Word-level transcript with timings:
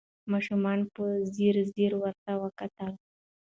ماشومانو 0.31 0.85
په 0.95 1.03
ځیر 1.33 1.55
ځیر 1.73 1.91
ورته 2.01 2.31
کتله 2.59 2.95